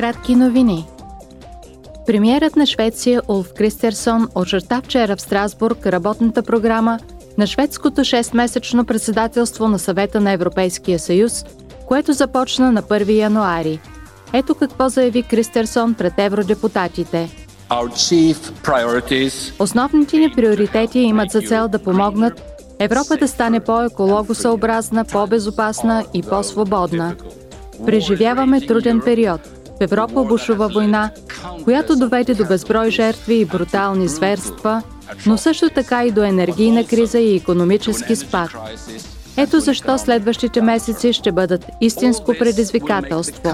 [0.00, 0.86] Кратки новини.
[2.06, 6.98] Премьерът на Швеция Улф Кристерсон очерта вчера в Страсбург работната програма
[7.38, 11.44] на шведското 6-месечно председателство на съвета на Европейския съюз,
[11.86, 13.80] което започна на 1 януари.
[14.32, 17.30] Ето какво заяви Кристерсон пред евродепутатите.
[19.58, 22.42] Основните ни приоритети имат за цел да помогнат
[22.78, 27.16] Европа да стане по-екологосъобразна, по-безопасна и по-свободна.
[27.86, 29.59] Преживяваме труден период.
[29.80, 31.10] Европа бушува война,
[31.64, 34.82] която доведе до безброй жертви и брутални зверства,
[35.26, 38.50] но също така и до енергийна криза и економически спад.
[39.36, 43.50] Ето защо следващите месеци ще бъдат истинско предизвикателство.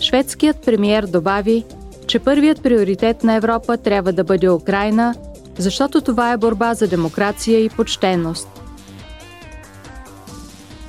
[0.00, 1.64] Шведският премиер добави,
[2.06, 5.14] че първият приоритет на Европа трябва да бъде Украина,
[5.58, 8.48] защото това е борба за демокрация и почтеност.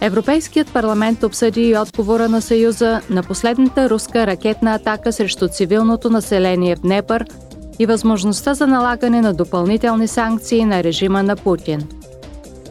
[0.01, 6.75] Европейският парламент обсъди и отговора на Съюза на последната руска ракетна атака срещу цивилното население
[6.75, 7.25] в Днепър
[7.79, 11.87] и възможността за налагане на допълнителни санкции на режима на Путин.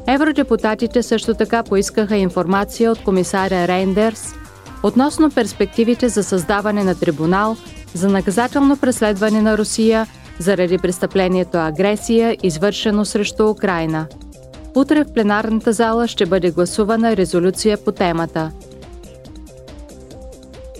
[0.06, 4.34] Евродепутатите също така поискаха информация от комисаря Рейндерс
[4.83, 7.56] относно перспективите за създаване на трибунал
[7.95, 10.06] за наказателно преследване на Русия
[10.39, 14.06] заради престъплението агресия, извършено срещу Украина–
[14.77, 18.51] Утре в пленарната зала ще бъде гласувана резолюция по темата.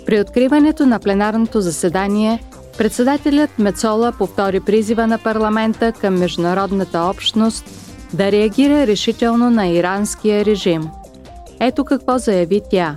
[0.07, 2.43] При откриването на пленарното заседание
[2.79, 7.65] председателят Мецола повтори призива на парламента към международната общност
[8.15, 10.89] да реагира решително на иранския режим.
[11.61, 12.95] Ето какво заяви тя.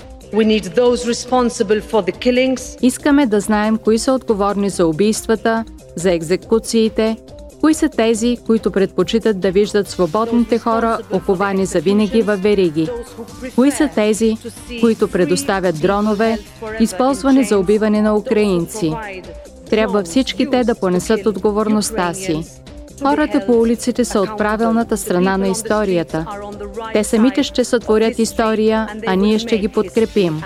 [2.81, 7.17] Искаме да знаем кои са отговорни за убийствата, за екзекуциите
[7.61, 12.89] Кои са тези, които предпочитат да виждат свободните хора оковани за винаги във вериги?
[13.55, 14.37] Кои са тези,
[14.81, 16.37] които предоставят дронове,
[16.79, 18.93] използвани за убиване на украинци?
[19.69, 22.43] Трябва всички те да понесат отговорността си.
[23.01, 26.25] Хората по улиците са от правилната страна на историята.
[26.93, 30.41] Те самите ще сътворят история, а ние ще ги подкрепим.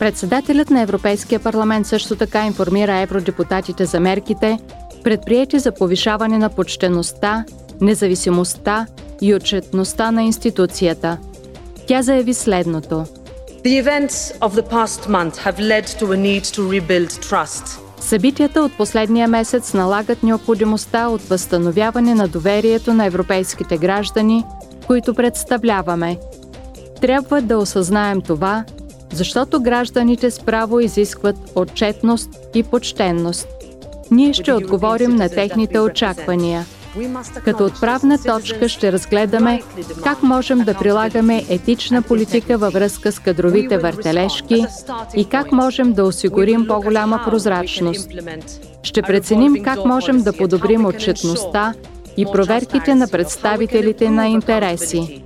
[0.00, 4.58] Председателят на Европейския парламент също така информира евродепутатите за мерките,
[5.04, 7.44] предприяти за повишаване на почтеността,
[7.80, 8.86] независимостта
[9.22, 11.18] и отчетността на институцията.
[11.86, 13.04] Тя заяви следното.
[18.00, 24.44] Събитията от последния месец налагат необходимостта от възстановяване на доверието на европейските граждани,
[24.86, 26.18] които представляваме.
[27.00, 28.64] Трябва да осъзнаем това
[29.12, 33.48] защото гражданите справо изискват отчетност и почтенност.
[34.10, 36.64] Ние ще отговорим на техните очаквания.
[37.44, 39.62] Като отправна точка ще разгледаме
[40.04, 44.64] как можем да прилагаме етична политика във връзка с кадровите въртележки
[45.16, 48.10] и как можем да осигурим по-голяма прозрачност.
[48.82, 51.74] Ще преценим как можем да подобрим отчетността
[52.16, 55.22] и проверките на представителите на интереси.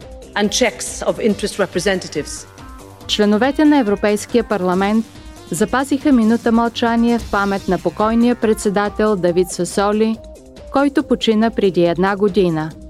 [3.09, 5.07] Членовете на Европейския парламент
[5.51, 10.17] запазиха минута мълчание в памет на покойния председател Давид Сасоли,
[10.73, 12.71] който почина преди една година–